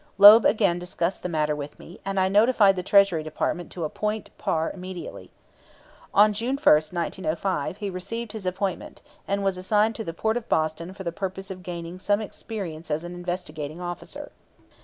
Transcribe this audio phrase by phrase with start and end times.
[0.17, 4.31] Loeb again discussed the matter with me; and I notified the Treasury Department to appoint
[4.39, 5.29] Parr immediately.
[6.11, 10.49] On June 1, 1905, he received his appointment, and was assigned to the port of
[10.49, 14.31] Boston for the purpose of gaining some experience as an investigating officer.